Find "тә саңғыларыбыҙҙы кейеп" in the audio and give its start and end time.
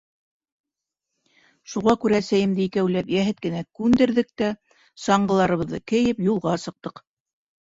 4.43-6.25